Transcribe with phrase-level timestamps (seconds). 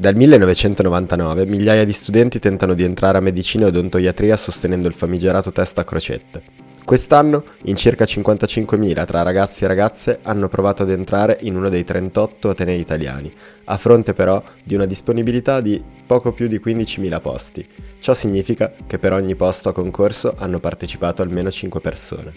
[0.00, 5.50] Dal 1999 migliaia di studenti tentano di entrare a medicina e odontoiatria sostenendo il famigerato
[5.50, 6.40] test a crocette.
[6.84, 11.82] Quest'anno in circa 55.000 tra ragazzi e ragazze hanno provato ad entrare in uno dei
[11.82, 13.28] 38 atenei italiani,
[13.64, 17.66] a fronte però di una disponibilità di poco più di 15.000 posti.
[17.98, 22.32] Ciò significa che per ogni posto a concorso hanno partecipato almeno 5 persone.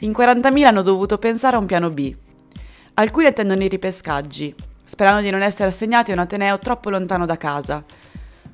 [0.00, 2.12] In 40.000 hanno dovuto pensare a un piano B.
[2.94, 4.52] Alcuni attendono i ripescaggi,
[4.84, 7.84] sperando di non essere assegnati a un ateneo troppo lontano da casa.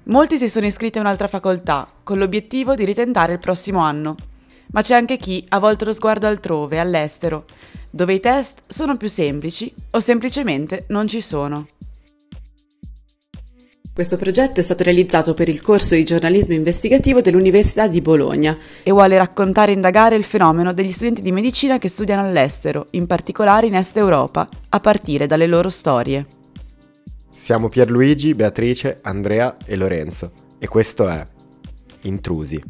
[0.04, 4.16] Molti si sono iscritti a un'altra facoltà, con l'obiettivo di ritentare il prossimo anno.
[4.72, 7.44] Ma c'è anche chi ha volto lo sguardo altrove, all'estero,
[7.90, 11.66] dove i test sono più semplici o semplicemente non ci sono.
[13.92, 18.92] Questo progetto è stato realizzato per il corso di giornalismo investigativo dell'Università di Bologna e
[18.92, 23.66] vuole raccontare e indagare il fenomeno degli studenti di medicina che studiano all'estero, in particolare
[23.66, 26.24] in Est Europa, a partire dalle loro storie.
[27.28, 31.26] Siamo Pierluigi, Beatrice, Andrea e Lorenzo e questo è
[32.02, 32.62] Intrusi.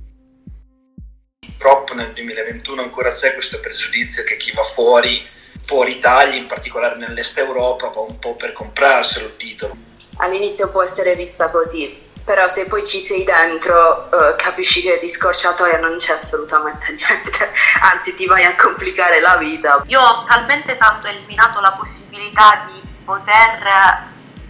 [1.39, 5.21] Purtroppo nel 2021 ancora c'è questo pregiudizio che chi va fuori,
[5.61, 9.89] fuori Italia, in particolare nell'Est Europa, va un po' per comprarselo il titolo
[10.21, 15.09] all'inizio può essere vista così, però se poi ci sei dentro uh, capisci che di
[15.09, 17.51] scorciatoia non c'è assolutamente niente,
[17.83, 19.83] anzi ti vai a complicare la vita.
[19.87, 24.05] Io ho talmente tanto eliminato la possibilità di poter,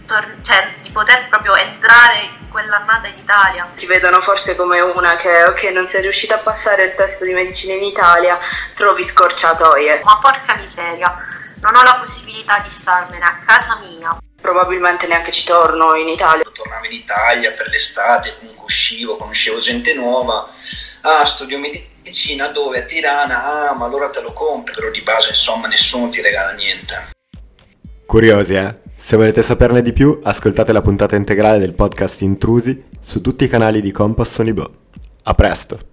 [0.05, 3.69] tor- cioè, di poter proprio entrare in quell'annata in Italia.
[3.75, 7.33] Ci vedono forse come una che ok non sei riuscita a passare il test di
[7.33, 8.37] medicina in Italia,
[8.75, 10.01] trovi scorciatoie.
[10.03, 11.17] Ma porca miseria,
[11.61, 16.43] non ho la possibilità di starmene a casa mia probabilmente neanche ci torno in Italia.
[16.51, 20.51] Tornavo in Italia per l'estate, comunque uscivo, conoscevo gente nuova.
[21.01, 22.79] Ah, studio medicina dove?
[22.79, 26.51] A Tirana, ah, ma allora te lo compri, però di base insomma nessuno ti regala
[26.51, 27.09] niente.
[28.05, 28.75] Curiosi, eh?
[28.97, 33.47] Se volete saperne di più, ascoltate la puntata integrale del podcast Intrusi su tutti i
[33.47, 34.71] canali di Compass Sonibo.
[35.23, 35.90] A presto!